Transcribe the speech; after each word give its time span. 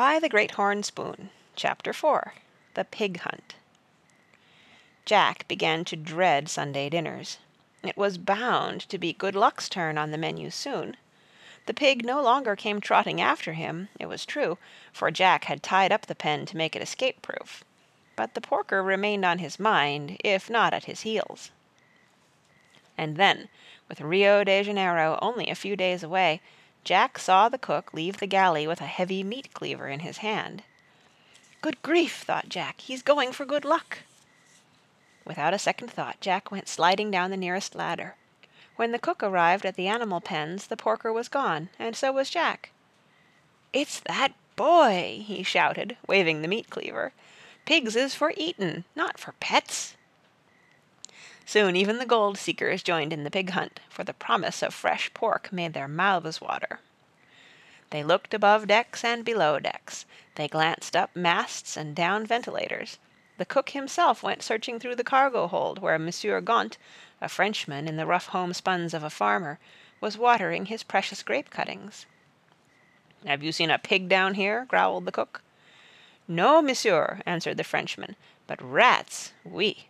By 0.00 0.18
the 0.18 0.30
Great 0.30 0.52
Horn 0.52 0.82
Spoon 0.82 1.28
CHAPTER 1.56 1.90
IV 1.90 2.32
THE 2.72 2.86
PIG 2.86 3.18
HUNT 3.18 3.54
Jack 5.04 5.46
began 5.46 5.84
to 5.84 5.94
dread 5.94 6.48
Sunday 6.48 6.88
dinners. 6.88 7.36
It 7.82 7.98
was 7.98 8.16
bound 8.16 8.88
to 8.88 8.96
be 8.96 9.12
Good 9.12 9.34
Luck's 9.34 9.68
turn 9.68 9.98
on 9.98 10.10
the 10.10 10.16
menu 10.16 10.48
soon. 10.48 10.96
The 11.66 11.74
pig 11.74 12.02
no 12.02 12.22
longer 12.22 12.56
came 12.56 12.80
trotting 12.80 13.20
after 13.20 13.52
him, 13.52 13.90
it 13.98 14.06
was 14.06 14.24
true, 14.24 14.56
for 14.90 15.10
Jack 15.10 15.44
had 15.44 15.62
tied 15.62 15.92
up 15.92 16.06
the 16.06 16.14
pen 16.14 16.46
to 16.46 16.56
make 16.56 16.74
it 16.74 16.80
escape 16.80 17.20
proof. 17.20 17.62
But 18.16 18.32
the 18.32 18.40
porker 18.40 18.82
remained 18.82 19.26
on 19.26 19.36
his 19.36 19.60
mind, 19.60 20.16
if 20.24 20.48
not 20.48 20.72
at 20.72 20.84
his 20.86 21.02
heels. 21.02 21.50
And 22.96 23.18
then, 23.18 23.50
with 23.86 24.00
Rio 24.00 24.44
de 24.44 24.62
Janeiro 24.62 25.18
only 25.20 25.50
a 25.50 25.54
few 25.54 25.76
days 25.76 26.02
away, 26.02 26.40
Jack 26.84 27.18
saw 27.18 27.48
the 27.48 27.58
cook 27.58 27.92
leave 27.92 28.18
the 28.18 28.26
galley 28.26 28.66
with 28.66 28.80
a 28.80 28.86
heavy 28.86 29.22
meat 29.22 29.52
cleaver 29.52 29.88
in 29.88 30.00
his 30.00 30.18
hand. 30.18 30.62
Good 31.60 31.82
grief, 31.82 32.22
thought 32.22 32.48
Jack, 32.48 32.80
he's 32.80 33.02
going 33.02 33.32
for 33.32 33.44
good 33.44 33.64
luck. 33.64 33.98
Without 35.26 35.52
a 35.52 35.58
second 35.58 35.88
thought, 35.90 36.20
Jack 36.20 36.50
went 36.50 36.68
sliding 36.68 37.10
down 37.10 37.30
the 37.30 37.36
nearest 37.36 37.74
ladder. 37.74 38.16
When 38.76 38.92
the 38.92 38.98
cook 38.98 39.22
arrived 39.22 39.66
at 39.66 39.76
the 39.76 39.88
animal 39.88 40.22
pens, 40.22 40.66
the 40.68 40.76
porker 40.76 41.12
was 41.12 41.28
gone, 41.28 41.68
and 41.78 41.94
so 41.94 42.12
was 42.12 42.30
Jack. 42.30 42.70
"It's 43.74 44.00
that 44.00 44.32
boy!" 44.56 45.22
he 45.26 45.42
shouted, 45.42 45.98
waving 46.08 46.40
the 46.40 46.48
meat 46.48 46.70
cleaver. 46.70 47.12
"Pigs 47.66 47.94
is 47.94 48.14
for 48.14 48.32
eatin', 48.36 48.84
not 48.96 49.20
for 49.20 49.32
pets." 49.32 49.96
Soon 51.50 51.74
even 51.74 51.98
the 51.98 52.06
gold 52.06 52.38
seekers 52.38 52.80
joined 52.80 53.12
in 53.12 53.24
the 53.24 53.30
pig 53.30 53.50
hunt, 53.50 53.80
for 53.88 54.04
the 54.04 54.14
promise 54.14 54.62
of 54.62 54.72
fresh 54.72 55.12
pork 55.14 55.52
made 55.52 55.72
their 55.72 55.88
mouths 55.88 56.40
water. 56.40 56.78
They 57.90 58.04
looked 58.04 58.32
above 58.32 58.68
decks 58.68 59.02
and 59.02 59.24
below 59.24 59.58
decks. 59.58 60.06
They 60.36 60.46
glanced 60.46 60.94
up 60.94 61.10
masts 61.16 61.76
and 61.76 61.92
down 61.92 62.24
ventilators. 62.24 62.98
The 63.36 63.44
cook 63.44 63.70
himself 63.70 64.22
went 64.22 64.44
searching 64.44 64.78
through 64.78 64.94
the 64.94 65.02
cargo 65.02 65.48
hold 65.48 65.80
where 65.80 65.98
Monsieur 65.98 66.40
Gaunt, 66.40 66.78
a 67.20 67.28
Frenchman 67.28 67.88
in 67.88 67.96
the 67.96 68.06
rough 68.06 68.28
homespuns 68.28 68.94
of 68.94 69.02
a 69.02 69.10
farmer, 69.10 69.58
was 70.00 70.16
watering 70.16 70.66
his 70.66 70.84
precious 70.84 71.24
grape 71.24 71.50
cuttings. 71.50 72.06
"Have 73.26 73.42
you 73.42 73.50
seen 73.50 73.72
a 73.72 73.78
pig 73.80 74.08
down 74.08 74.34
here?" 74.34 74.66
growled 74.66 75.04
the 75.04 75.10
cook. 75.10 75.42
"No, 76.28 76.62
monsieur," 76.62 77.20
answered 77.26 77.56
the 77.56 77.64
Frenchman, 77.64 78.14
"but 78.46 78.62
rats, 78.62 79.32
oui." 79.42 79.88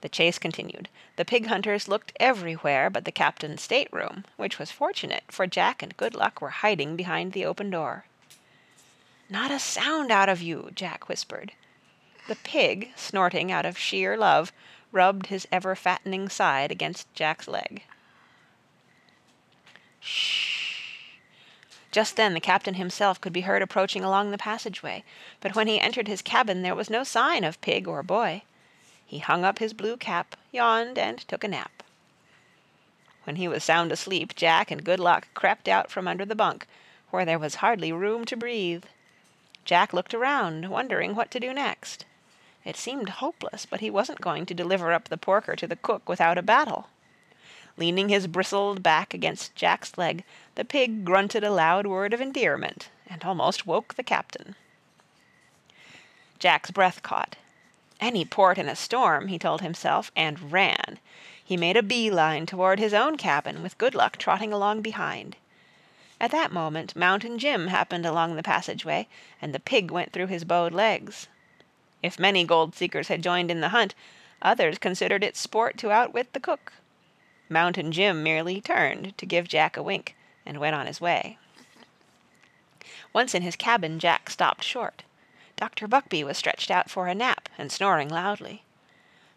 The 0.00 0.08
chase 0.08 0.38
continued. 0.38 0.88
The 1.16 1.24
pig 1.24 1.46
hunters 1.46 1.88
looked 1.88 2.12
everywhere 2.18 2.88
but 2.88 3.04
the 3.04 3.12
captain's 3.12 3.62
stateroom, 3.62 4.24
which 4.36 4.58
was 4.58 4.70
fortunate, 4.70 5.24
for 5.28 5.46
Jack 5.46 5.82
and 5.82 5.96
Good 5.96 6.14
Luck 6.14 6.40
were 6.40 6.50
hiding 6.50 6.96
behind 6.96 7.32
the 7.32 7.44
open 7.44 7.70
door. 7.70 8.06
"Not 9.28 9.50
a 9.50 9.58
sound 9.58 10.10
out 10.10 10.28
of 10.28 10.40
you," 10.40 10.70
Jack 10.74 11.08
whispered. 11.08 11.52
The 12.28 12.36
pig, 12.36 12.92
snorting 12.96 13.52
out 13.52 13.66
of 13.66 13.76
sheer 13.76 14.16
love, 14.16 14.52
rubbed 14.92 15.26
his 15.26 15.46
ever 15.52 15.74
fattening 15.74 16.28
side 16.28 16.70
against 16.70 17.12
Jack's 17.14 17.46
leg. 17.46 17.84
Shh! 20.00 21.18
Just 21.90 22.16
then 22.16 22.34
the 22.34 22.40
captain 22.40 22.74
himself 22.74 23.20
could 23.20 23.32
be 23.32 23.42
heard 23.42 23.62
approaching 23.62 24.04
along 24.04 24.30
the 24.30 24.38
passageway, 24.38 25.04
but 25.40 25.54
when 25.54 25.66
he 25.66 25.80
entered 25.80 26.08
his 26.08 26.22
cabin 26.22 26.62
there 26.62 26.74
was 26.74 26.88
no 26.88 27.04
sign 27.04 27.44
of 27.44 27.60
pig 27.60 27.86
or 27.86 28.02
boy. 28.02 28.42
He 29.10 29.18
hung 29.18 29.44
up 29.44 29.58
his 29.58 29.72
blue 29.72 29.96
cap, 29.96 30.36
yawned, 30.52 30.96
and 30.96 31.18
took 31.18 31.42
a 31.42 31.48
nap. 31.48 31.82
When 33.24 33.34
he 33.34 33.48
was 33.48 33.64
sound 33.64 33.90
asleep, 33.90 34.36
Jack 34.36 34.70
and 34.70 34.84
Good 34.84 35.00
Luck 35.00 35.26
crept 35.34 35.66
out 35.66 35.90
from 35.90 36.06
under 36.06 36.24
the 36.24 36.36
bunk, 36.36 36.68
where 37.10 37.24
there 37.24 37.36
was 37.36 37.56
hardly 37.56 37.90
room 37.90 38.24
to 38.26 38.36
breathe. 38.36 38.84
Jack 39.64 39.92
looked 39.92 40.14
around, 40.14 40.70
wondering 40.70 41.16
what 41.16 41.32
to 41.32 41.40
do 41.40 41.52
next. 41.52 42.04
It 42.64 42.76
seemed 42.76 43.08
hopeless, 43.08 43.66
but 43.66 43.80
he 43.80 43.90
wasn't 43.90 44.20
going 44.20 44.46
to 44.46 44.54
deliver 44.54 44.92
up 44.92 45.08
the 45.08 45.16
porker 45.16 45.56
to 45.56 45.66
the 45.66 45.74
cook 45.74 46.08
without 46.08 46.38
a 46.38 46.42
battle. 46.42 46.86
Leaning 47.76 48.10
his 48.10 48.28
bristled 48.28 48.80
back 48.80 49.12
against 49.12 49.56
Jack's 49.56 49.98
leg, 49.98 50.22
the 50.54 50.64
pig 50.64 51.04
grunted 51.04 51.42
a 51.42 51.50
loud 51.50 51.84
word 51.84 52.14
of 52.14 52.20
endearment, 52.20 52.90
and 53.08 53.24
almost 53.24 53.66
woke 53.66 53.94
the 53.94 54.04
captain. 54.04 54.54
Jack's 56.38 56.70
breath 56.70 57.02
caught. 57.02 57.34
Any 58.00 58.24
port 58.24 58.56
in 58.56 58.68
a 58.68 58.74
storm, 58.74 59.28
he 59.28 59.38
told 59.38 59.60
himself, 59.60 60.10
and 60.16 60.50
ran. 60.50 60.98
He 61.44 61.56
made 61.56 61.76
a 61.76 61.82
bee 61.82 62.10
line 62.10 62.46
toward 62.46 62.78
his 62.78 62.94
own 62.94 63.16
cabin, 63.16 63.62
with 63.62 63.76
Good 63.76 63.94
Luck 63.94 64.16
trotting 64.16 64.52
along 64.52 64.80
behind. 64.80 65.36
At 66.18 66.30
that 66.30 66.52
moment 66.52 66.96
Mountain 66.96 67.38
Jim 67.38 67.68
happened 67.68 68.06
along 68.06 68.36
the 68.36 68.42
passageway, 68.42 69.08
and 69.40 69.54
the 69.54 69.60
pig 69.60 69.90
went 69.90 70.12
through 70.12 70.28
his 70.28 70.44
bowed 70.44 70.72
legs. 70.72 71.28
If 72.02 72.18
many 72.18 72.44
gold 72.44 72.74
seekers 72.74 73.08
had 73.08 73.22
joined 73.22 73.50
in 73.50 73.60
the 73.60 73.70
hunt, 73.70 73.94
others 74.40 74.78
considered 74.78 75.22
it 75.22 75.36
sport 75.36 75.76
to 75.78 75.90
outwit 75.90 76.32
the 76.32 76.40
cook. 76.40 76.72
Mountain 77.48 77.92
Jim 77.92 78.22
merely 78.22 78.60
turned 78.60 79.16
to 79.18 79.26
give 79.26 79.48
Jack 79.48 79.76
a 79.76 79.82
wink, 79.82 80.14
and 80.46 80.58
went 80.58 80.76
on 80.76 80.86
his 80.86 81.00
way. 81.00 81.36
Once 83.12 83.34
in 83.34 83.42
his 83.42 83.56
cabin, 83.56 83.98
Jack 83.98 84.30
stopped 84.30 84.62
short. 84.62 85.02
Dr. 85.56 85.88
Buckbee 85.88 86.24
was 86.24 86.38
stretched 86.38 86.70
out 86.70 86.88
for 86.88 87.08
a 87.08 87.14
nap, 87.14 87.39
and 87.60 87.70
snoring 87.70 88.08
loudly. 88.08 88.64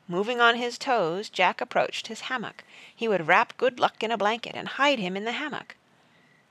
Moving 0.07 0.39
on 0.39 0.55
his 0.55 0.77
toes, 0.77 1.29
Jack 1.29 1.61
approached 1.61 2.07
his 2.07 2.21
hammock. 2.21 2.63
He 2.95 3.07
would 3.07 3.27
wrap 3.27 3.57
Good 3.57 3.79
Luck 3.79 4.01
in 4.01 4.11
a 4.11 4.17
blanket 4.17 4.55
and 4.55 4.67
hide 4.67 4.97
him 4.99 5.17
in 5.17 5.25
the 5.25 5.33
hammock. 5.33 5.75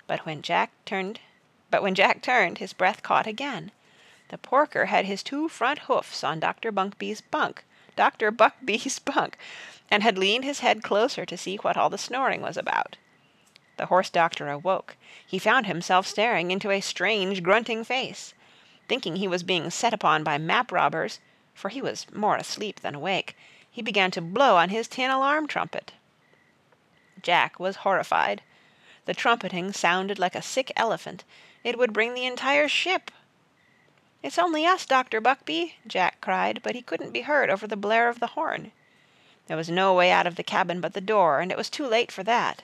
But 0.06 0.26
when 0.26 0.42
Jack 0.42 0.70
turned, 0.84 1.20
but 1.70 1.82
when 1.82 1.94
Jack 1.94 2.22
turned, 2.22 2.58
his 2.58 2.72
breath 2.72 3.02
caught 3.02 3.26
again. 3.26 3.72
The 4.28 4.38
porker 4.38 4.86
had 4.86 5.06
his 5.06 5.22
two 5.22 5.48
front 5.48 5.80
hoofs 5.80 6.22
on 6.22 6.40
Dr. 6.40 6.72
Bunkby's 6.72 7.20
bunk, 7.20 7.64
Dr. 7.96 8.30
Buckbee's 8.30 8.98
bunk, 9.14 9.38
and 9.90 10.02
had 10.02 10.18
leaned 10.18 10.44
his 10.44 10.60
head 10.60 10.82
closer 10.82 11.24
to 11.24 11.36
see 11.36 11.56
what 11.56 11.76
all 11.76 11.90
the 11.90 11.98
snoring 11.98 12.42
was 12.42 12.56
about. 12.56 12.96
The 13.78 13.86
horse 13.86 14.10
doctor 14.10 14.48
awoke. 14.48 14.96
He 15.26 15.38
found 15.38 15.66
himself 15.66 16.06
staring 16.06 16.50
into 16.50 16.70
a 16.70 16.80
strange 16.80 17.42
grunting 17.42 17.84
face. 17.84 18.34
Thinking 18.88 19.16
he 19.16 19.28
was 19.28 19.42
being 19.42 19.70
set 19.70 19.94
upon 19.94 20.22
by 20.22 20.36
map 20.38 20.70
robbers, 20.70 21.18
for 21.54 21.68
he 21.68 21.82
was 21.82 22.06
more 22.12 22.36
asleep 22.36 22.80
than 22.80 22.94
awake, 22.94 23.36
he 23.70 23.82
began 23.82 24.10
to 24.10 24.20
blow 24.20 24.56
on 24.56 24.68
his 24.68 24.88
tin 24.88 25.10
alarm 25.10 25.46
trumpet. 25.46 25.92
Jack 27.22 27.58
was 27.58 27.76
horrified. 27.76 28.42
The 29.06 29.14
trumpeting 29.14 29.72
sounded 29.72 30.18
like 30.18 30.34
a 30.34 30.42
sick 30.42 30.72
elephant. 30.76 31.24
It 31.64 31.78
would 31.78 31.92
bring 31.92 32.14
the 32.14 32.26
entire 32.26 32.68
ship. 32.68 33.10
It's 34.22 34.38
only 34.38 34.64
us, 34.66 34.86
Dr. 34.86 35.20
Buckbee, 35.20 35.74
Jack 35.86 36.20
cried, 36.20 36.60
but 36.62 36.74
he 36.74 36.82
couldn't 36.82 37.12
be 37.12 37.22
heard 37.22 37.50
over 37.50 37.66
the 37.66 37.76
blare 37.76 38.08
of 38.08 38.20
the 38.20 38.28
horn. 38.28 38.72
There 39.46 39.56
was 39.56 39.68
no 39.68 39.94
way 39.94 40.10
out 40.10 40.26
of 40.26 40.36
the 40.36 40.42
cabin 40.42 40.80
but 40.80 40.92
the 40.92 41.00
door, 41.00 41.40
and 41.40 41.50
it 41.50 41.58
was 41.58 41.68
too 41.68 41.86
late 41.86 42.12
for 42.12 42.22
that. 42.22 42.62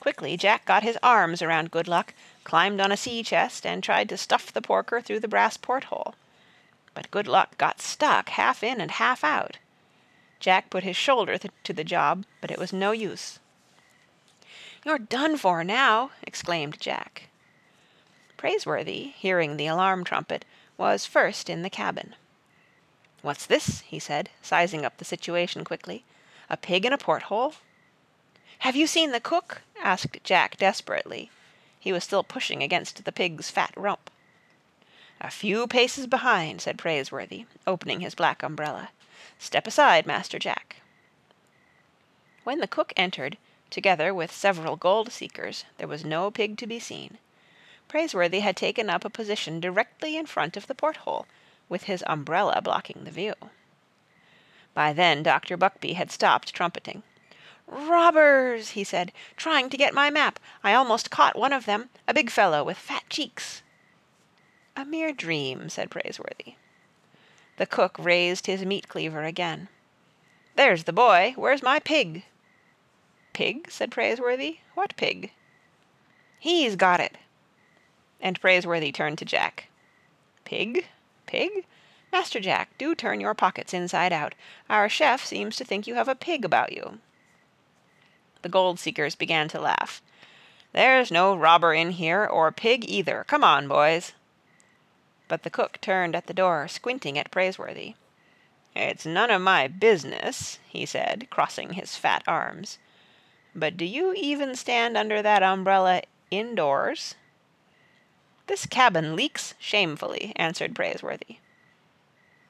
Quickly 0.00 0.36
Jack 0.36 0.66
got 0.66 0.82
his 0.82 0.98
arms 1.02 1.40
around 1.40 1.70
Good 1.70 1.88
Luck, 1.88 2.12
climbed 2.44 2.80
on 2.80 2.92
a 2.92 2.96
sea 2.96 3.22
chest, 3.22 3.64
and 3.64 3.82
tried 3.82 4.08
to 4.10 4.18
stuff 4.18 4.52
the 4.52 4.60
porker 4.60 5.00
through 5.00 5.20
the 5.20 5.28
brass 5.28 5.56
porthole. 5.56 6.14
But 6.94 7.10
Good 7.10 7.26
Luck 7.26 7.58
got 7.58 7.80
stuck 7.80 8.28
half 8.30 8.62
in 8.62 8.80
and 8.80 8.92
half 8.92 9.24
out. 9.24 9.58
Jack 10.40 10.70
put 10.70 10.84
his 10.84 10.96
shoulder 10.96 11.38
to 11.38 11.72
the 11.72 11.84
job, 11.84 12.24
but 12.40 12.50
it 12.50 12.58
was 12.58 12.72
no 12.72 12.92
use. 12.92 13.40
"You're 14.84 14.98
done 14.98 15.36
for 15.36 15.64
now!" 15.64 16.12
exclaimed 16.22 16.80
Jack. 16.80 17.28
Praiseworthy, 18.36 19.14
hearing 19.16 19.56
the 19.56 19.66
alarm 19.66 20.04
trumpet, 20.04 20.44
was 20.76 21.06
first 21.06 21.48
in 21.48 21.62
the 21.62 21.70
cabin. 21.70 22.14
"What's 23.22 23.46
this?" 23.46 23.80
he 23.80 23.98
said, 23.98 24.28
sizing 24.42 24.84
up 24.84 24.98
the 24.98 25.04
situation 25.04 25.64
quickly. 25.64 26.04
"A 26.50 26.56
pig 26.56 26.84
in 26.84 26.92
a 26.92 26.98
porthole?" 26.98 27.54
"Have 28.58 28.76
you 28.76 28.86
seen 28.86 29.12
the 29.12 29.20
cook?" 29.20 29.62
asked 29.80 30.22
Jack 30.24 30.58
desperately. 30.58 31.30
He 31.80 31.92
was 31.92 32.04
still 32.04 32.22
pushing 32.22 32.62
against 32.62 33.04
the 33.04 33.12
pig's 33.12 33.50
fat 33.50 33.72
rump. 33.76 34.10
"A 35.26 35.30
few 35.30 35.66
paces 35.66 36.06
behind," 36.06 36.60
said 36.60 36.76
Praiseworthy, 36.76 37.46
opening 37.66 38.00
his 38.00 38.14
black 38.14 38.42
umbrella. 38.42 38.90
"Step 39.38 39.66
aside, 39.66 40.04
Master 40.04 40.38
Jack." 40.38 40.76
When 42.42 42.58
the 42.58 42.68
cook 42.68 42.92
entered, 42.94 43.38
together 43.70 44.12
with 44.12 44.30
several 44.30 44.76
gold 44.76 45.10
seekers, 45.10 45.64
there 45.78 45.88
was 45.88 46.04
no 46.04 46.30
pig 46.30 46.58
to 46.58 46.66
be 46.66 46.78
seen. 46.78 47.16
Praiseworthy 47.88 48.40
had 48.40 48.54
taken 48.54 48.90
up 48.90 49.02
a 49.02 49.08
position 49.08 49.60
directly 49.60 50.14
in 50.14 50.26
front 50.26 50.58
of 50.58 50.66
the 50.66 50.74
porthole, 50.74 51.26
with 51.70 51.84
his 51.84 52.04
umbrella 52.06 52.60
blocking 52.60 53.04
the 53.04 53.10
view. 53.10 53.32
By 54.74 54.92
then 54.92 55.22
Dr. 55.22 55.56
Buckbee 55.56 55.94
had 55.94 56.12
stopped 56.12 56.52
trumpeting. 56.52 57.02
"Robbers!" 57.66 58.72
he 58.72 58.84
said, 58.84 59.10
"trying 59.38 59.70
to 59.70 59.78
get 59.78 59.94
my 59.94 60.10
map. 60.10 60.38
I 60.62 60.74
almost 60.74 61.10
caught 61.10 61.34
one 61.34 61.54
of 61.54 61.64
them, 61.64 61.88
a 62.06 62.12
big 62.12 62.28
fellow 62.28 62.62
with 62.62 62.76
fat 62.76 63.04
cheeks." 63.08 63.62
"A 64.76 64.84
mere 64.84 65.12
dream," 65.12 65.68
said 65.68 65.88
Praiseworthy. 65.88 66.56
The 67.58 67.66
cook 67.66 67.96
raised 67.96 68.46
his 68.46 68.64
meat 68.64 68.88
cleaver 68.88 69.22
again. 69.22 69.68
"There's 70.56 70.82
the 70.82 70.92
boy. 70.92 71.34
Where's 71.36 71.62
my 71.62 71.78
pig?" 71.78 72.24
"Pig?" 73.32 73.70
said 73.70 73.92
Praiseworthy. 73.92 74.58
"What 74.74 74.96
pig?" 74.96 75.30
"He's 76.40 76.74
got 76.74 76.98
it." 76.98 77.18
and 78.24 78.40
Praiseworthy 78.40 78.90
turned 78.90 79.18
to 79.18 79.24
Jack. 79.24 79.68
Pig? 80.44 80.86
Pig? 81.26 81.66
Master 82.10 82.40
Jack, 82.40 82.70
do 82.78 82.94
turn 82.94 83.20
your 83.20 83.34
pockets 83.34 83.74
inside 83.74 84.12
out. 84.12 84.34
Our 84.70 84.88
chef 84.88 85.24
seems 85.24 85.56
to 85.56 85.64
think 85.64 85.86
you 85.86 85.94
have 85.94 86.08
a 86.08 86.14
pig 86.14 86.44
about 86.44 86.72
you. 86.72 87.00
The 88.42 88.48
gold 88.48 88.80
seekers 88.80 89.14
began 89.14 89.48
to 89.48 89.60
laugh. 89.60 90.00
There's 90.72 91.10
no 91.10 91.36
robber 91.36 91.74
in 91.74 91.90
here, 91.90 92.24
or 92.24 92.50
pig 92.50 92.84
either. 92.88 93.24
Come 93.28 93.44
on, 93.44 93.68
boys. 93.68 94.12
But 95.28 95.42
the 95.42 95.50
cook 95.50 95.80
turned 95.80 96.14
at 96.14 96.26
the 96.26 96.34
door, 96.34 96.68
squinting 96.68 97.18
at 97.18 97.30
Praiseworthy. 97.30 97.94
It's 98.76 99.06
none 99.06 99.30
of 99.30 99.40
my 99.40 99.68
business, 99.68 100.58
he 100.68 100.84
said, 100.84 101.28
crossing 101.30 101.74
his 101.74 101.96
fat 101.96 102.22
arms. 102.26 102.78
But 103.54 103.76
do 103.76 103.84
you 103.84 104.12
even 104.14 104.56
stand 104.56 104.96
under 104.96 105.22
that 105.22 105.42
umbrella 105.42 106.02
indoors? 106.30 107.14
This 108.46 108.66
cabin 108.66 109.16
leaks 109.16 109.54
shamefully, 109.58 110.32
answered 110.36 110.74
Praiseworthy. 110.74 111.38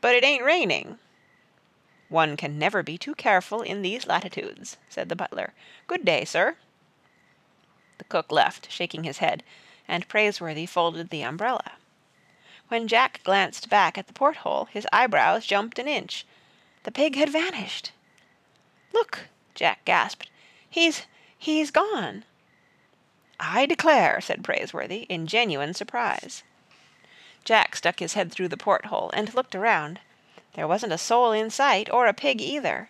But 0.01 0.15
it 0.15 0.25
ain't 0.25 0.45
raining. 0.45 0.99
One 2.09 2.37
can 2.37 2.59
never 2.59 2.83
be 2.83 2.99
too 2.99 3.15
careful 3.15 3.63
in 3.63 3.83
these 3.83 4.07
latitudes, 4.07 4.77
said 4.89 5.09
the 5.09 5.17
butler. 5.17 5.53
Good 5.87 6.05
day, 6.05 6.25
sir. 6.25 6.57
The 7.99 8.05
cook 8.05 8.33
left, 8.33 8.71
shaking 8.73 9.05
his 9.05 9.19
head, 9.19 9.43
and 9.87 10.09
Praiseworthy 10.09 10.67
folded 10.67 11.11
the 11.11 11.23
umbrella. 11.23 11.73
When 12.69 12.89
Jack 12.89 13.21
glanced 13.25 13.69
back 13.69 13.99
at 13.99 14.07
the 14.07 14.13
porthole, 14.13 14.67
his 14.67 14.87
eyebrows 14.93 15.47
jumped 15.47 15.79
an 15.79 15.87
inch. 15.87 16.25
The 16.85 16.91
pig 16.91 17.17
had 17.17 17.29
vanished. 17.29 17.93
Look, 18.93 19.29
Jack 19.55 19.85
gasped. 19.85 20.31
He's 20.69 21.03
he's 21.39 21.71
gone. 21.71 22.25
I 23.39 23.67
declare, 23.67 24.21
said 24.21 24.43
Praiseworthy, 24.43 25.03
in 25.11 25.27
genuine 25.27 25.75
surprise. 25.75 26.43
Jack 27.45 27.77
stuck 27.77 27.99
his 27.99 28.15
head 28.15 28.33
through 28.33 28.49
the 28.49 28.57
porthole 28.57 29.11
and 29.13 29.35
looked 29.35 29.55
around. 29.55 30.01
There 30.55 30.67
wasn't 30.67 30.93
a 30.93 30.99
soul 30.99 31.33
in 31.33 31.51
sight, 31.51 31.91
or 31.93 32.07
a 32.07 32.15
pig 32.15 32.41
either. 32.41 32.89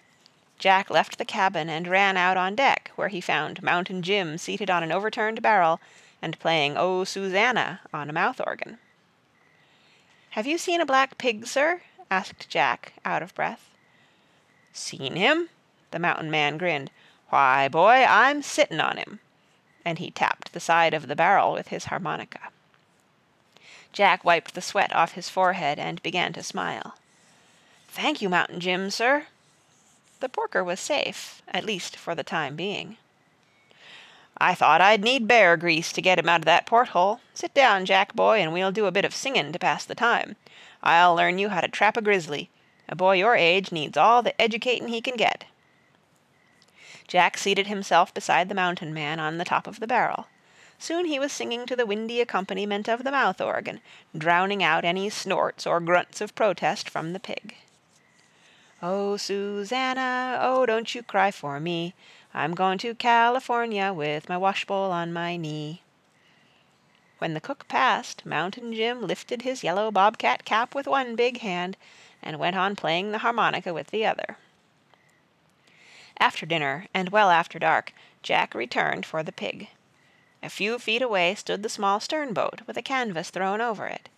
Jack 0.59 0.89
left 0.89 1.19
the 1.19 1.25
cabin 1.25 1.69
and 1.69 1.89
ran 1.89 2.17
out 2.17 2.37
on 2.37 2.55
deck, 2.55 2.93
where 2.95 3.09
he 3.09 3.21
found 3.21 3.63
Mountain 3.63 4.03
Jim 4.03 4.39
seated 4.39 4.71
on 4.71 4.83
an 4.85 4.93
overturned 4.93 5.43
barrel 5.43 5.81
and 6.23 6.39
playing 6.39 6.77
"Oh, 6.77 7.03
Susanna" 7.05 7.81
on 7.93 8.09
a 8.09 8.13
mouth 8.13 8.41
organ. 8.47 8.79
"Have 10.35 10.49
you 10.49 10.59
seen 10.59 10.81
a 10.81 10.85
black 10.85 11.17
pig, 11.17 11.47
sir?" 11.47 11.83
asked 12.11 12.49
Jack, 12.49 12.95
out 13.05 13.23
of 13.23 13.37
breath. 13.37 13.71
"Seen 14.73 15.15
him?" 15.15 15.49
The 15.93 16.01
mountain 16.01 16.29
man 16.29 16.59
grinned. 16.59 16.91
"Why, 17.29 17.69
boy, 17.69 18.05
I'm 18.05 18.43
sittin' 18.43 18.81
on 18.81 18.97
him," 18.97 19.21
and 19.85 20.01
he 20.01 20.11
tapped 20.11 20.53
the 20.53 20.59
side 20.59 20.93
of 20.93 21.07
the 21.07 21.15
barrel 21.15 21.53
with 21.53 21.69
his 21.69 21.85
harmonica. 21.85 22.49
Jack 23.93 24.25
wiped 24.25 24.55
the 24.55 24.61
sweat 24.61 24.93
off 24.93 25.13
his 25.13 25.29
forehead 25.29 25.79
and 25.79 26.03
began 26.03 26.33
to 26.33 26.43
smile. 26.43 26.99
"Thank 27.87 28.21
you, 28.21 28.29
Mountain 28.29 28.59
Jim, 28.59 28.91
sir." 28.91 29.29
The 30.19 30.29
porker 30.29 30.65
was 30.65 30.81
safe, 30.81 31.43
at 31.47 31.65
least 31.65 31.95
for 31.95 32.17
the 32.17 32.25
time 32.25 32.57
being. 32.57 32.97
"I 34.39 34.55
thought 34.55 34.81
I'd 34.81 35.05
need 35.05 35.29
bear 35.29 35.57
grease 35.57 35.93
to 35.93 36.03
get 36.03 36.19
him 36.19 36.29
out 36.29 36.41
of 36.41 36.45
that 36.47 36.67
porthole. 36.67 37.21
Sit 37.35 37.55
down, 37.55 37.87
Jack 37.87 38.15
boy, 38.15 38.41
and 38.41 38.53
we'll 38.53 38.73
do 38.73 38.87
a 38.87 38.93
bit 38.93 39.05
of 39.05 39.15
singin' 39.15 39.53
to 39.53 39.59
pass 39.59 39.85
the 39.85 39.95
time. 39.95 40.37
I'll 40.83 41.15
learn 41.15 41.39
you 41.39 41.51
how 41.51 41.61
to 41.61 41.69
trap 41.69 41.97
a 41.97 42.03
grizzly. 42.03 42.51
A 42.89 42.97
boy 42.97 43.17
your 43.17 43.37
age 43.37 43.73
needs 43.73 43.97
all 43.97 44.23
the 44.23 44.41
educatin' 44.41 44.89
he 44.89 45.01
can 45.01 45.17
get." 45.17 45.45
Jack 47.07 47.39
seated 47.39 47.67
himself 47.67 48.13
beside 48.13 48.49
the 48.49 48.55
mountain 48.55 48.93
man 48.93 49.21
on 49.21 49.39
the 49.39 49.45
top 49.45 49.67
of 49.67 49.79
the 49.81 49.87
barrel. 49.87 50.27
Soon 50.79 51.07
he 51.07 51.19
was 51.19 51.33
singing 51.33 51.67
to 51.67 51.77
the 51.77 51.87
windy 51.87 52.21
accompaniment 52.21 52.89
of 52.89 53.05
the 53.05 53.13
mouth 53.13 53.41
organ, 53.41 53.81
drowning 54.17 54.63
out 54.63 54.85
any 54.85 55.09
snorts 55.09 55.67
or 55.67 55.81
grunts 55.81 56.21
of 56.21 56.35
protest 56.35 56.91
from 56.91 57.13
the 57.13 57.21
pig. 57.21 57.55
Oh, 58.83 59.17
Susanna, 59.17 60.39
oh, 60.43 60.67
don't 60.67 60.95
you 60.95 61.03
cry 61.03 61.31
for 61.31 61.59
me. 61.61 61.95
I'm 62.37 62.55
going 62.55 62.79
to 62.79 62.97
California 62.97 63.93
with 63.93 64.29
my 64.29 64.37
washbowl 64.37 64.91
on 64.91 65.13
my 65.13 65.37
knee. 65.37 65.83
When 67.19 67.33
the 67.33 67.41
cook 67.41 67.69
passed, 67.69 68.27
Mountain 68.27 68.75
Jim 68.75 69.03
lifted 69.03 69.43
his 69.43 69.63
yellow 69.63 69.93
bobcat 69.93 70.45
cap 70.45 70.75
with 70.75 70.89
one 70.89 71.15
big 71.15 71.39
hand 71.41 71.77
and 72.21 72.41
went 72.41 72.57
on 72.57 72.75
playing 72.75 73.13
the 73.13 73.19
harmonica 73.19 73.73
with 73.73 73.87
the 73.89 74.05
other. 74.05 74.37
After 76.19 76.45
dinner, 76.45 76.87
and 76.93 77.11
well 77.11 77.31
after 77.31 77.61
dark, 77.61 77.93
Jack 78.23 78.53
returned 78.53 79.07
for 79.07 79.23
the 79.23 79.33
pig. 79.33 79.69
A 80.43 80.51
few 80.51 80.81
feet 80.81 81.03
away 81.03 81.37
stood 81.37 81.63
the 81.63 81.69
small 81.69 82.01
stern-boat 82.01 82.63
with 82.67 82.77
a 82.77 82.83
canvas 82.83 83.31
thrown 83.31 83.61
over 83.61 83.87
it. 83.87 84.09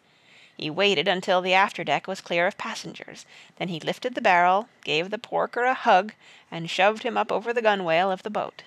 He 0.56 0.70
waited 0.70 1.06
until 1.06 1.42
the 1.42 1.52
after-deck 1.52 2.06
was 2.06 2.20
clear 2.20 2.46
of 2.46 2.56
passengers. 2.56 3.26
Then 3.58 3.68
he 3.68 3.78
lifted 3.78 4.14
the 4.14 4.22
barrel, 4.22 4.68
gave 4.84 5.10
the 5.10 5.18
porker 5.18 5.64
a 5.64 5.74
hug, 5.74 6.14
and 6.50 6.70
shoved 6.70 7.02
him 7.02 7.18
up 7.18 7.30
over 7.30 7.52
the 7.52 7.62
gunwale 7.62 8.10
of 8.10 8.22
the 8.22 8.30
boat. 8.30 8.62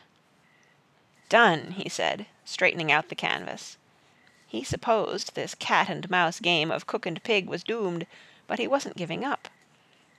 Done, 1.30 1.72
he 1.72 1.90
said, 1.90 2.28
straightening 2.46 2.92
out 2.92 3.10
the 3.10 3.16
canvas. 3.16 3.78
He 4.48 4.64
supposed 4.64 5.36
this 5.36 5.56
cat-and-mouse 5.56 6.40
game 6.40 6.72
of 6.72 6.88
cook 6.88 7.06
and 7.06 7.24
pig 7.24 7.48
was 7.48 7.64
doomed, 7.64 8.06
but 8.48 8.60
he 8.60 8.68
wasn't 8.68 8.98
giving 8.98 9.24
up. 9.24 9.48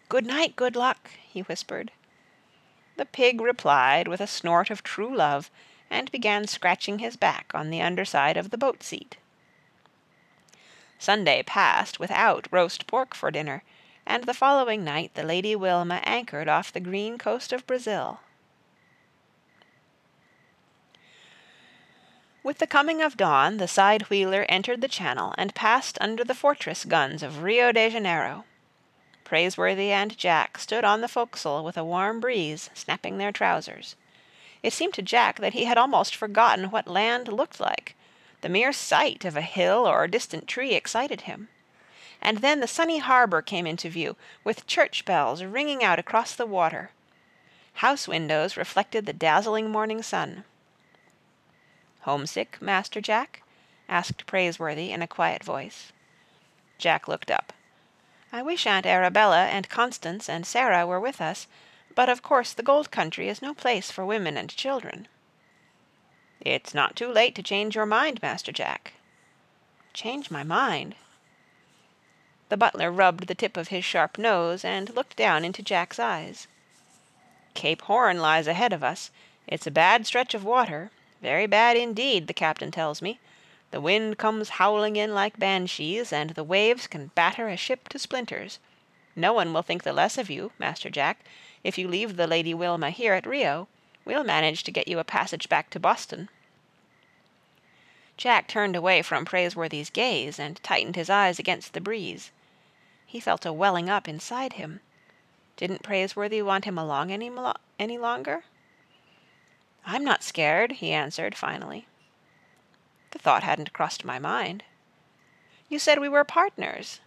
Good 0.08 0.26
night, 0.26 0.56
Good 0.56 0.76
Luck, 0.76 1.10
he 1.28 1.40
whispered. 1.40 1.92
The 2.96 3.06
pig 3.06 3.40
replied 3.40 4.08
with 4.08 4.20
a 4.20 4.26
snort 4.26 4.70
of 4.70 4.82
true 4.82 5.16
love, 5.16 5.50
and 5.88 6.10
began 6.12 6.46
scratching 6.46 6.98
his 6.98 7.16
back 7.16 7.50
on 7.54 7.70
the 7.70 7.82
underside 7.82 8.36
of 8.36 8.50
the 8.50 8.58
boat 8.58 8.82
seat. 8.82 9.16
Sunday 11.00 11.42
passed 11.42 11.98
without 11.98 12.46
roast 12.50 12.86
pork 12.86 13.14
for 13.14 13.30
dinner, 13.30 13.64
and 14.04 14.24
the 14.24 14.34
following 14.34 14.84
night 14.84 15.14
the 15.14 15.22
Lady 15.22 15.56
Wilma 15.56 16.02
anchored 16.04 16.46
off 16.46 16.70
the 16.70 16.78
green 16.78 17.16
coast 17.16 17.54
of 17.54 17.66
Brazil. 17.66 18.20
With 22.42 22.58
the 22.58 22.66
coming 22.66 23.00
of 23.00 23.16
dawn 23.16 23.56
the 23.56 23.66
side 23.66 24.10
wheeler 24.10 24.44
entered 24.50 24.82
the 24.82 24.88
channel 24.88 25.34
and 25.38 25.54
passed 25.54 25.96
under 26.02 26.22
the 26.22 26.34
fortress 26.34 26.84
guns 26.84 27.22
of 27.22 27.42
Rio 27.42 27.72
de 27.72 27.88
Janeiro. 27.88 28.44
Praiseworthy 29.24 29.90
and 29.92 30.18
Jack 30.18 30.58
stood 30.58 30.84
on 30.84 31.00
the 31.00 31.08
forecastle 31.08 31.64
with 31.64 31.78
a 31.78 31.84
warm 31.84 32.20
breeze 32.20 32.68
snapping 32.74 33.16
their 33.16 33.32
trousers. 33.32 33.96
It 34.62 34.74
seemed 34.74 34.92
to 34.94 35.02
Jack 35.02 35.38
that 35.38 35.54
he 35.54 35.64
had 35.64 35.78
almost 35.78 36.14
forgotten 36.14 36.70
what 36.70 36.86
land 36.86 37.28
looked 37.28 37.58
like. 37.58 37.96
The 38.40 38.48
mere 38.48 38.72
sight 38.72 39.24
of 39.24 39.36
a 39.36 39.42
hill 39.42 39.86
or 39.86 40.04
a 40.04 40.10
distant 40.10 40.48
tree 40.48 40.74
excited 40.74 41.22
him. 41.22 41.48
And 42.22 42.38
then 42.38 42.60
the 42.60 42.66
sunny 42.66 42.98
harbor 42.98 43.42
came 43.42 43.66
into 43.66 43.88
view, 43.88 44.16
with 44.44 44.66
church 44.66 45.04
bells 45.04 45.42
ringing 45.42 45.82
out 45.82 45.98
across 45.98 46.34
the 46.34 46.46
water. 46.46 46.90
House 47.74 48.08
windows 48.08 48.56
reflected 48.56 49.06
the 49.06 49.12
dazzling 49.12 49.70
morning 49.70 50.02
sun. 50.02 50.44
"Homesick, 52.00 52.60
Master 52.60 53.00
Jack?" 53.00 53.42
asked 53.88 54.26
Praiseworthy 54.26 54.92
in 54.92 55.02
a 55.02 55.06
quiet 55.06 55.44
voice. 55.44 55.92
Jack 56.78 57.08
looked 57.08 57.30
up. 57.30 57.52
"I 58.32 58.42
wish 58.42 58.66
Aunt 58.66 58.86
Arabella 58.86 59.46
and 59.46 59.68
Constance 59.68 60.28
and 60.28 60.46
Sarah 60.46 60.86
were 60.86 61.00
with 61.00 61.20
us. 61.20 61.46
But 61.94 62.08
of 62.08 62.22
course 62.22 62.52
the 62.52 62.62
gold 62.62 62.90
country 62.90 63.28
is 63.28 63.42
no 63.42 63.52
place 63.52 63.90
for 63.90 64.04
women 64.04 64.36
and 64.36 64.54
children." 64.54 65.08
"It's 66.42 66.72
not 66.72 66.96
too 66.96 67.12
late 67.12 67.34
to 67.34 67.42
change 67.42 67.76
your 67.76 67.84
mind, 67.84 68.22
Master 68.22 68.50
Jack." 68.50 68.94
"Change 69.92 70.30
my 70.30 70.42
mind?" 70.42 70.94
The 72.48 72.56
butler 72.56 72.90
rubbed 72.90 73.26
the 73.26 73.34
tip 73.34 73.58
of 73.58 73.68
his 73.68 73.84
sharp 73.84 74.16
nose 74.16 74.64
and 74.64 74.88
looked 74.94 75.16
down 75.16 75.44
into 75.44 75.62
Jack's 75.62 75.98
eyes. 75.98 76.48
"Cape 77.52 77.82
Horn 77.82 78.20
lies 78.20 78.46
ahead 78.46 78.72
of 78.72 78.82
us. 78.82 79.10
It's 79.46 79.66
a 79.66 79.70
bad 79.70 80.06
stretch 80.06 80.32
of 80.32 80.42
water, 80.42 80.90
very 81.20 81.46
bad 81.46 81.76
indeed, 81.76 82.26
the 82.26 82.32
captain 82.32 82.70
tells 82.70 83.02
me. 83.02 83.20
The 83.70 83.82
wind 83.82 84.16
comes 84.16 84.48
howling 84.48 84.96
in 84.96 85.14
like 85.14 85.38
banshees, 85.38 86.10
and 86.10 86.30
the 86.30 86.42
waves 86.42 86.86
can 86.86 87.08
batter 87.08 87.48
a 87.48 87.56
ship 87.58 87.86
to 87.90 87.98
splinters. 87.98 88.58
No 89.14 89.34
one 89.34 89.52
will 89.52 89.60
think 89.60 89.82
the 89.82 89.92
less 89.92 90.16
of 90.16 90.30
you, 90.30 90.52
Master 90.58 90.88
Jack, 90.88 91.18
if 91.62 91.76
you 91.76 91.86
leave 91.86 92.16
the 92.16 92.26
Lady 92.26 92.54
Wilma 92.54 92.88
here 92.88 93.12
at 93.12 93.26
Rio. 93.26 93.68
We'll 94.04 94.24
manage 94.24 94.64
to 94.64 94.72
get 94.72 94.88
you 94.88 94.98
a 94.98 95.04
passage 95.04 95.48
back 95.48 95.70
to 95.70 95.80
Boston." 95.80 96.28
Jack 98.16 98.48
turned 98.48 98.76
away 98.76 99.02
from 99.02 99.24
Praiseworthy's 99.24 99.90
gaze 99.90 100.38
and 100.38 100.62
tightened 100.62 100.96
his 100.96 101.08
eyes 101.08 101.38
against 101.38 101.72
the 101.72 101.80
breeze. 101.80 102.30
He 103.06 103.18
felt 103.18 103.46
a 103.46 103.52
welling 103.52 103.88
up 103.88 104.06
inside 104.08 104.54
him. 104.54 104.80
Didn't 105.56 105.82
Praiseworthy 105.82 106.42
want 106.42 106.64
him 106.64 106.78
along 106.78 107.10
any, 107.10 107.30
any 107.78 107.98
longer? 107.98 108.44
"I'm 109.84 110.04
not 110.04 110.22
scared," 110.22 110.72
he 110.72 110.92
answered, 110.92 111.36
finally. 111.36 111.86
"The 113.10 113.18
thought 113.18 113.42
hadn't 113.42 113.72
crossed 113.72 114.04
my 114.04 114.18
mind." 114.18 114.64
"You 115.68 115.78
said 115.78 115.98
we 115.98 116.08
were 116.08 116.24
partners." 116.24 117.00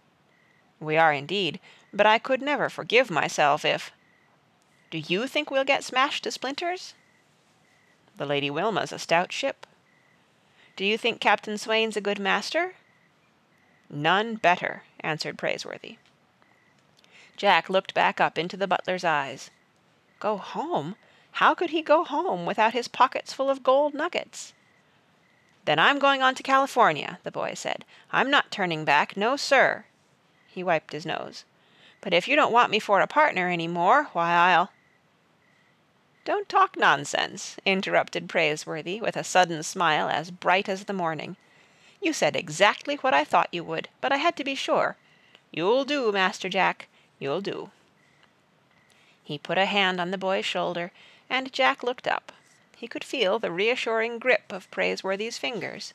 "We 0.80 0.96
are 0.96 1.12
indeed, 1.12 1.60
but 1.92 2.06
I 2.06 2.18
could 2.18 2.42
never 2.42 2.68
forgive 2.68 3.10
myself 3.10 3.64
if 3.64 3.92
do 4.90 4.98
you 4.98 5.26
think 5.26 5.50
we'll 5.50 5.64
get 5.64 5.82
smashed 5.82 6.24
to 6.24 6.30
splinters?" 6.30 6.94
"The 8.16 8.26
Lady 8.26 8.50
Wilma's 8.50 8.92
a 8.92 8.98
stout 8.98 9.32
ship." 9.32 9.66
Do 10.76 10.84
you 10.84 10.98
think 10.98 11.20
Captain 11.20 11.56
Swain's 11.56 11.96
a 11.96 12.00
good 12.00 12.18
master?" 12.18 12.74
"None 13.88 14.36
better," 14.36 14.82
answered 15.00 15.38
Praiseworthy. 15.38 15.98
Jack 17.36 17.68
looked 17.68 17.94
back 17.94 18.20
up 18.20 18.38
into 18.38 18.56
the 18.56 18.66
butler's 18.66 19.04
eyes. 19.04 19.50
Go 20.20 20.36
home? 20.36 20.96
How 21.32 21.54
could 21.54 21.70
he 21.70 21.82
go 21.82 22.04
home 22.04 22.46
without 22.46 22.72
his 22.72 22.88
pockets 22.88 23.32
full 23.32 23.50
of 23.50 23.62
gold 23.62 23.94
nuggets? 23.94 24.52
"Then 25.64 25.78
I'm 25.78 25.98
going 25.98 26.22
on 26.22 26.34
to 26.34 26.42
California," 26.42 27.18
the 27.22 27.30
boy 27.30 27.54
said. 27.54 27.84
"I'm 28.12 28.30
not 28.30 28.50
turning 28.50 28.84
back. 28.84 29.16
No, 29.16 29.36
sir!" 29.36 29.86
He 30.46 30.62
wiped 30.62 30.92
his 30.92 31.06
nose. 31.06 31.44
"But 32.04 32.12
if 32.12 32.28
you 32.28 32.36
don't 32.36 32.52
want 32.52 32.70
me 32.70 32.80
for 32.80 33.00
a 33.00 33.06
partner 33.06 33.48
any 33.48 33.66
more, 33.66 34.10
why, 34.12 34.30
I'll 34.30 34.70
"Don't 36.26 36.50
talk 36.50 36.76
nonsense," 36.76 37.56
interrupted 37.64 38.28
Praiseworthy, 38.28 39.00
with 39.00 39.16
a 39.16 39.24
sudden 39.24 39.62
smile 39.62 40.10
as 40.10 40.30
bright 40.30 40.68
as 40.68 40.84
the 40.84 40.92
morning. 40.92 41.38
"You 42.02 42.12
said 42.12 42.36
exactly 42.36 42.96
what 42.96 43.14
I 43.14 43.24
thought 43.24 43.48
you 43.52 43.64
would, 43.64 43.88
but 44.02 44.12
I 44.12 44.18
had 44.18 44.36
to 44.36 44.44
be 44.44 44.54
sure. 44.54 44.98
You'll 45.50 45.86
do, 45.86 46.12
Master 46.12 46.50
Jack, 46.50 46.88
you'll 47.18 47.40
do." 47.40 47.70
He 49.22 49.38
put 49.38 49.56
a 49.56 49.64
hand 49.64 49.98
on 49.98 50.10
the 50.10 50.18
boy's 50.18 50.44
shoulder, 50.44 50.92
and 51.30 51.54
Jack 51.54 51.82
looked 51.82 52.06
up. 52.06 52.32
He 52.76 52.86
could 52.86 53.02
feel 53.02 53.38
the 53.38 53.50
reassuring 53.50 54.18
grip 54.18 54.52
of 54.52 54.70
Praiseworthy's 54.70 55.38
fingers. 55.38 55.94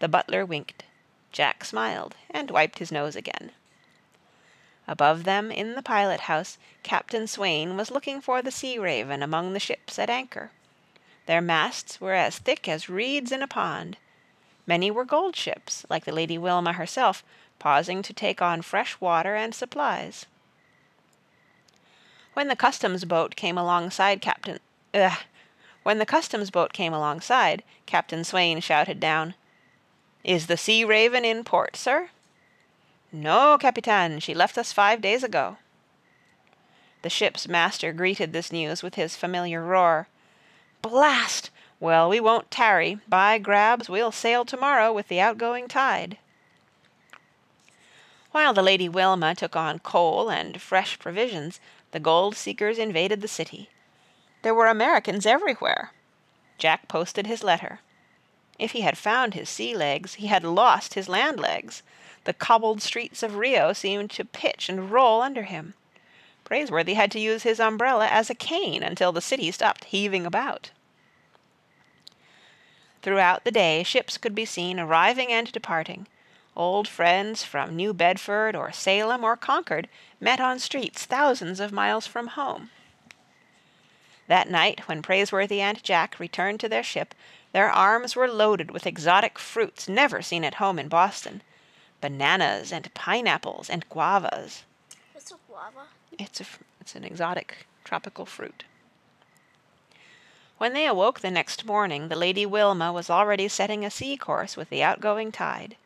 The 0.00 0.08
butler 0.08 0.44
winked. 0.44 0.82
Jack 1.30 1.64
smiled, 1.64 2.16
and 2.28 2.50
wiped 2.50 2.80
his 2.80 2.90
nose 2.90 3.14
again. 3.14 3.52
Above 4.90 5.22
them, 5.22 5.52
in 5.52 5.76
the 5.76 5.82
pilot 5.82 6.22
house, 6.22 6.58
Captain 6.82 7.28
Swain 7.28 7.76
was 7.76 7.92
looking 7.92 8.20
for 8.20 8.42
the 8.42 8.50
Sea 8.50 8.76
Raven 8.76 9.22
among 9.22 9.52
the 9.52 9.60
ships 9.60 10.00
at 10.00 10.10
anchor. 10.10 10.50
Their 11.26 11.40
masts 11.40 12.00
were 12.00 12.14
as 12.14 12.40
thick 12.40 12.68
as 12.68 12.88
reeds 12.88 13.30
in 13.30 13.40
a 13.40 13.46
pond. 13.46 13.98
Many 14.66 14.90
were 14.90 15.04
gold 15.04 15.36
ships, 15.36 15.86
like 15.88 16.06
the 16.06 16.12
Lady 16.12 16.36
Wilma 16.36 16.72
herself, 16.72 17.22
pausing 17.60 18.02
to 18.02 18.12
take 18.12 18.42
on 18.42 18.62
fresh 18.62 19.00
water 19.00 19.36
and 19.36 19.54
supplies. 19.54 20.26
When 22.32 22.48
the 22.48 22.56
customs 22.56 23.04
boat 23.04 23.36
came 23.36 23.56
alongside 23.56 24.20
Captain 24.20 24.58
ugh, 24.92 25.18
when 25.84 25.98
the 25.98 26.04
customs 26.04 26.50
boat 26.50 26.72
came 26.72 26.92
alongside, 26.92 27.62
Captain 27.86 28.24
Swain 28.24 28.60
shouted 28.60 28.98
down, 28.98 29.34
"Is 30.24 30.48
the 30.48 30.56
Sea 30.56 30.84
Raven 30.84 31.24
in 31.24 31.44
port, 31.44 31.76
sir?" 31.76 32.10
"No, 33.12 33.58
Capitan, 33.58 34.20
she 34.20 34.34
left 34.34 34.56
us 34.56 34.72
five 34.72 35.00
days 35.00 35.24
ago." 35.24 35.56
The 37.02 37.10
ship's 37.10 37.48
master 37.48 37.92
greeted 37.92 38.32
this 38.32 38.52
news 38.52 38.82
with 38.82 38.94
his 38.94 39.16
familiar 39.16 39.62
roar. 39.62 40.06
"Blast! 40.82 41.50
Well, 41.80 42.08
we 42.08 42.20
won't 42.20 42.50
tarry. 42.50 43.00
By 43.08 43.38
grabs, 43.38 43.88
we'll 43.88 44.12
sail 44.12 44.44
tomorrow 44.44 44.92
with 44.92 45.08
the 45.08 45.20
outgoing 45.20 45.66
tide." 45.66 46.18
While 48.32 48.52
the 48.52 48.62
Lady 48.62 48.88
Wilma 48.88 49.34
took 49.34 49.56
on 49.56 49.80
coal 49.80 50.30
and 50.30 50.62
fresh 50.62 50.98
provisions, 50.98 51.58
the 51.90 51.98
gold 51.98 52.36
seekers 52.36 52.78
invaded 52.78 53.22
the 53.22 53.28
city. 53.28 53.70
There 54.42 54.54
were 54.54 54.68
Americans 54.68 55.26
everywhere. 55.26 55.92
Jack 56.58 56.86
posted 56.86 57.26
his 57.26 57.42
letter. 57.42 57.80
If 58.58 58.72
he 58.72 58.82
had 58.82 58.96
found 58.96 59.34
his 59.34 59.48
sea 59.48 59.74
legs, 59.74 60.14
he 60.14 60.28
had 60.28 60.44
lost 60.44 60.94
his 60.94 61.08
land 61.08 61.40
legs. 61.40 61.82
The 62.24 62.34
cobbled 62.34 62.82
streets 62.82 63.22
of 63.22 63.36
Rio 63.36 63.72
seemed 63.72 64.10
to 64.10 64.24
pitch 64.24 64.68
and 64.68 64.90
roll 64.90 65.22
under 65.22 65.44
him. 65.44 65.74
Praiseworthy 66.44 66.94
had 66.94 67.10
to 67.12 67.20
use 67.20 67.44
his 67.44 67.60
umbrella 67.60 68.06
as 68.08 68.28
a 68.28 68.34
cane 68.34 68.82
until 68.82 69.12
the 69.12 69.20
city 69.20 69.50
stopped 69.50 69.84
heaving 69.84 70.26
about. 70.26 70.70
Throughout 73.02 73.44
the 73.44 73.50
day 73.50 73.82
ships 73.82 74.18
could 74.18 74.34
be 74.34 74.44
seen 74.44 74.78
arriving 74.78 75.32
and 75.32 75.50
departing. 75.50 76.06
Old 76.54 76.86
friends 76.86 77.42
from 77.44 77.74
New 77.74 77.94
Bedford 77.94 78.54
or 78.54 78.72
Salem 78.72 79.24
or 79.24 79.36
Concord 79.36 79.88
met 80.20 80.40
on 80.40 80.58
streets 80.58 81.06
thousands 81.06 81.60
of 81.60 81.72
miles 81.72 82.06
from 82.06 82.26
home. 82.26 82.70
That 84.26 84.50
night, 84.50 84.86
when 84.86 85.00
Praiseworthy 85.00 85.60
and 85.60 85.82
Jack 85.82 86.20
returned 86.20 86.60
to 86.60 86.68
their 86.68 86.82
ship, 86.82 87.14
their 87.52 87.70
arms 87.70 88.14
were 88.14 88.28
loaded 88.28 88.70
with 88.70 88.86
exotic 88.86 89.38
fruits 89.38 89.88
never 89.88 90.20
seen 90.20 90.44
at 90.44 90.54
home 90.54 90.78
in 90.78 90.88
Boston 90.88 91.42
bananas 92.00 92.72
and 92.72 92.92
pineapples 92.94 93.68
and 93.70 93.88
guavas. 93.88 94.62
What's 95.12 95.32
a 95.32 95.36
guava? 95.48 95.86
It's 96.18 96.40
a 96.40 96.46
it's 96.80 96.94
an 96.94 97.04
exotic 97.04 97.66
tropical 97.84 98.26
fruit. 98.26 98.64
When 100.58 100.74
they 100.74 100.86
awoke 100.86 101.20
the 101.20 101.30
next 101.30 101.64
morning, 101.64 102.08
the 102.08 102.16
Lady 102.16 102.44
Wilma 102.44 102.92
was 102.92 103.08
already 103.08 103.48
setting 103.48 103.84
a 103.84 103.90
sea 103.90 104.16
course 104.16 104.56
with 104.56 104.68
the 104.68 104.82
outgoing 104.82 105.32
tide. 105.32 105.76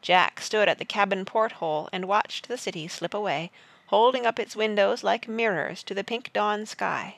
Jack 0.00 0.40
stood 0.40 0.68
at 0.68 0.78
the 0.78 0.84
cabin 0.84 1.24
porthole 1.24 1.88
and 1.92 2.04
watched 2.04 2.46
the 2.46 2.56
city 2.56 2.86
slip 2.86 3.12
away, 3.12 3.50
holding 3.86 4.24
up 4.24 4.38
its 4.38 4.54
windows 4.54 5.02
like 5.02 5.26
mirrors 5.26 5.82
to 5.82 5.94
the 5.94 6.04
pink 6.04 6.32
dawn 6.32 6.66
sky. 6.66 7.16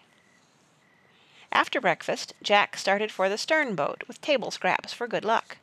After 1.53 1.81
breakfast, 1.81 2.33
Jack 2.43 2.77
started 2.77 3.13
for 3.13 3.29
the 3.29 3.37
stern 3.37 3.75
boat 3.75 4.05
with 4.09 4.21
table 4.21 4.51
scraps 4.51 4.93
for 4.93 5.07
good 5.07 5.25
luck. 5.25 5.59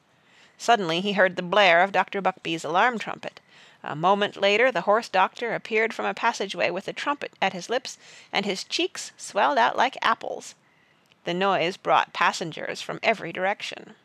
Suddenly 0.58 1.02
he 1.02 1.14
heard 1.14 1.36
the 1.36 1.42
blare 1.42 1.84
of 1.84 1.92
Dr. 1.92 2.22
Buckbee's 2.22 2.64
alarm 2.64 2.98
trumpet. 2.98 3.40
A 3.84 3.96
moment 3.96 4.38
later 4.38 4.72
the 4.72 4.82
horse 4.82 5.10
doctor 5.10 5.54
appeared 5.54 5.94
from 5.94 6.06
a 6.06 6.14
passageway 6.14 6.70
with 6.70 6.86
the 6.86 6.94
trumpet 6.94 7.34
at 7.42 7.54
his 7.54 7.70
lips, 7.70 7.98
and 8.32 8.46
his 8.46 8.64
cheeks 8.64 9.12
swelled 9.18 9.58
out 9.58 9.78
like 9.78 9.98
apples. 10.02 10.56
The 11.26 11.34
noise 11.34 11.78
brought 11.78 12.14
passengers 12.14 12.82
from 12.82 13.00
every 13.04 13.32
direction. 13.32 13.96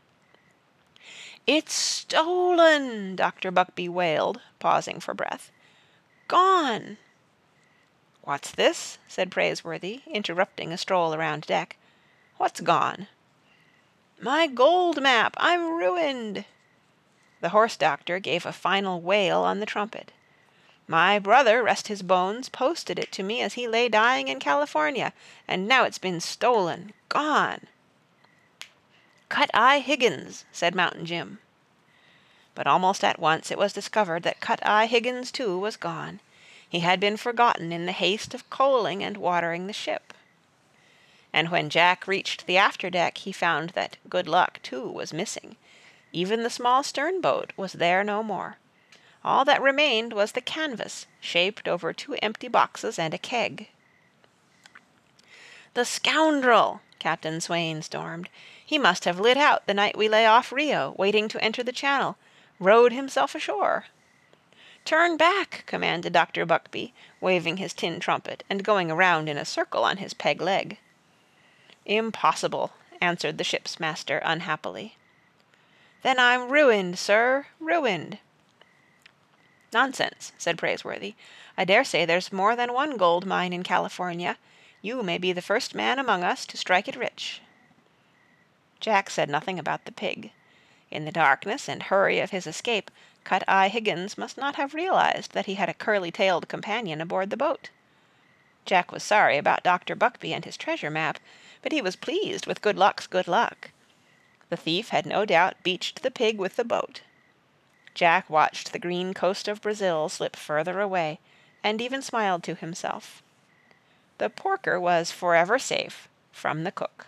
"It's 1.47 1.73
stolen!" 1.73 3.16
Dr. 3.16 3.50
Buckby 3.50 3.88
wailed, 3.88 4.40
pausing 4.59 5.00
for 5.00 5.14
breath. 5.14 5.50
"Gone!" 6.28 6.99
"What's 8.23 8.50
this?" 8.50 8.99
said 9.09 9.30
Praiseworthy, 9.30 10.02
interrupting 10.07 10.73
a 10.73 10.78
stroll 10.78 11.14
around 11.14 11.47
deck. 11.47 11.76
"What's 12.37 12.61
gone?" 12.61 13.09
My 14.23 14.47
gold 14.47 15.00
map! 15.00 15.35
I'm 15.39 15.79
ruined!" 15.79 16.45
The 17.41 17.49
horse 17.49 17.75
doctor 17.79 18.19
gave 18.19 18.45
a 18.45 18.53
final 18.53 19.00
wail 19.00 19.41
on 19.41 19.61
the 19.61 19.67
trumpet. 19.67 20.12
"My 20.87 21.19
brother, 21.19 21.62
rest 21.62 21.89
his 21.89 22.03
bones, 22.03 22.50
posted 22.50 22.99
it 22.99 23.12
to 23.12 23.23
me 23.23 23.41
as 23.41 23.55
he 23.55 23.67
lay 23.67 23.89
dying 23.89 24.29
in 24.29 24.39
California, 24.39 25.15
and 25.49 25.67
now 25.67 25.85
it's 25.85 25.97
been 25.97 26.21
stolen 26.21 26.93
gone!" 27.09 27.67
"Cut 29.31 29.49
Eye 29.55 29.79
Higgins," 29.79 30.45
said 30.53 30.75
Mountain 30.75 31.07
Jim. 31.07 31.39
But 32.55 32.67
almost 32.67 33.03
at 33.03 33.19
once 33.19 33.50
it 33.50 33.57
was 33.57 33.73
discovered 33.73 34.23
that 34.25 34.41
Cut 34.41 34.61
Eye 34.67 34.85
Higgins, 34.85 35.33
too, 35.33 35.59
was 35.59 35.79
gone. 35.79 36.21
He 36.69 36.81
had 36.81 37.00
been 37.00 37.17
forgotten 37.17 37.73
in 37.73 37.87
the 37.87 37.93
haste 37.93 38.35
of 38.35 38.50
coaling 38.50 39.03
and 39.03 39.17
watering 39.17 39.67
the 39.67 39.73
ship 39.73 40.12
and 41.32 41.49
when 41.50 41.70
Jack 41.70 42.06
reached 42.06 42.46
the 42.46 42.56
after 42.56 42.90
deck 42.90 43.18
he 43.18 43.32
found 43.32 43.70
that 43.70 43.96
Good 44.08 44.26
Luck, 44.26 44.60
too, 44.62 44.88
was 44.88 45.12
missing. 45.12 45.56
Even 46.12 46.42
the 46.42 46.50
small 46.50 46.82
stern 46.82 47.20
boat 47.20 47.52
was 47.56 47.75
there 47.75 48.02
no 48.02 48.22
more. 48.22 48.56
All 49.25 49.44
that 49.44 49.62
remained 49.62 50.12
was 50.12 50.32
the 50.32 50.40
canvas, 50.40 51.06
shaped 51.20 51.68
over 51.68 51.92
two 51.92 52.16
empty 52.22 52.49
boxes 52.49 52.99
and 52.99 53.14
a 53.14 53.18
keg. 53.18 53.68
"The 55.75 55.84
scoundrel!" 55.84 56.80
Captain 56.99 57.40
Swain 57.40 57.82
stormed. 57.82 58.28
"He 58.64 58.76
must 58.76 59.04
have 59.04 59.20
lit 59.20 59.37
out 59.37 59.66
the 59.66 59.75
night 59.75 59.96
we 59.96 60.08
lay 60.08 60.26
off 60.26 60.50
Rio, 60.50 60.94
waiting 60.99 61.28
to 61.28 61.40
enter 61.44 61.62
the 61.62 61.72
Channel. 61.72 62.16
Rowed 62.58 62.92
himself 62.92 63.34
ashore." 63.34 63.87
"Turn 64.84 65.16
back!" 65.16 65.64
commanded 65.66 66.12
Dr. 66.12 66.44
Buckbee, 66.44 66.92
waving 67.20 67.58
his 67.58 67.72
tin 67.72 68.00
trumpet 68.00 68.42
and 68.50 68.64
going 68.64 68.90
around 68.90 69.28
in 69.28 69.37
a 69.37 69.44
circle 69.44 69.84
on 69.84 69.99
his 69.99 70.14
peg 70.14 70.40
leg. 70.40 70.78
"Impossible," 71.87 72.75
answered 73.00 73.38
the 73.38 73.42
ship's 73.44 73.80
master 73.80 74.18
unhappily. 74.18 74.99
"Then 76.02 76.18
I'm 76.18 76.50
ruined, 76.50 76.99
sir, 76.99 77.46
ruined." 77.58 78.18
"Nonsense," 79.72 80.32
said 80.37 80.58
Praiseworthy. 80.58 81.14
"I 81.56 81.64
dare 81.64 81.84
say 81.84 82.04
there's 82.04 82.34
more 82.34 82.54
than 82.54 82.75
one 82.75 82.99
gold 82.99 83.25
mine 83.25 83.54
in 83.54 83.62
California. 83.62 84.37
You 84.82 85.02
may 85.02 85.16
be 85.16 85.32
the 85.32 85.40
first 85.40 85.75
man 85.75 85.99
among 85.99 86.22
us 86.22 86.44
to 86.46 86.58
strike 86.58 86.87
it 86.87 86.96
rich." 86.96 87.40
Jack 88.78 89.08
said 89.08 89.30
nothing 89.30 89.58
about 89.58 89.87
the 89.87 89.92
pig. 89.92 90.32
In 90.90 91.06
the 91.06 91.10
darkness 91.12 91.66
and 91.66 91.84
hurry 91.84 92.18
of 92.20 92.28
his 92.30 92.46
escape, 92.46 92.90
Cut 93.25 93.42
Eye 93.49 93.68
Higgins 93.68 94.18
must 94.18 94.37
not 94.37 94.56
have 94.56 94.75
realized 94.75 95.32
that 95.32 95.46
he 95.46 95.54
had 95.54 95.70
a 95.70 95.72
curly-tailed 95.72 96.46
companion 96.46 97.00
aboard 97.00 97.30
the 97.30 97.38
boat. 97.38 97.70
Jack 98.66 98.92
was 98.92 99.02
sorry 99.02 99.38
about 99.38 99.62
Dr. 99.62 99.96
Buckbee 99.96 100.34
and 100.34 100.44
his 100.44 100.58
treasure 100.58 100.90
map 100.90 101.18
but 101.62 101.73
he 101.73 101.83
was 101.83 101.97
pleased 101.97 102.47
with 102.47 102.62
Good 102.62 102.76
Luck's 102.76 103.07
good 103.07 103.29
luck. 103.29 103.71
The 104.49 104.57
thief 104.57 104.88
had 104.88 105.07
no 105.07 105.25
doubt 105.25 105.62
beached 105.62 106.02
the 106.02 106.11
pig 106.11 106.38
with 106.38 106.57
the 106.57 106.64
boat. 106.64 107.02
Jack 107.95 108.31
watched 108.31 108.73
the 108.73 108.79
green 108.79 109.14
coast 109.14 109.49
of 109.49 109.62
Brazil 109.62 110.09
slip 110.09 110.37
further 110.37 110.81
away, 110.81 111.21
and 111.62 111.81
even 111.81 112.02
smiled 112.02 112.43
to 112.45 112.55
himself. 112.55 113.23
The 114.19 114.31
porker 114.31 114.81
was 114.81 115.11
forever 115.11 115.59
safe 115.59 116.09
from 116.33 116.64
the 116.64 116.73
cook. 116.73 117.07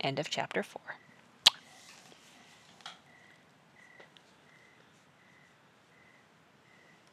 End 0.00 0.18
of 0.18 0.30
chapter 0.30 0.62
4. 0.62 0.80